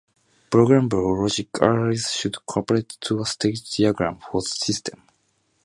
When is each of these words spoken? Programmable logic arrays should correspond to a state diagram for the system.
Programmable 0.49 1.15
logic 1.21 1.61
arrays 1.61 2.11
should 2.11 2.43
correspond 2.47 2.89
to 3.01 3.19
a 3.21 3.25
state 3.27 3.61
diagram 3.77 4.17
for 4.17 4.41
the 4.41 4.47
system. 4.49 4.99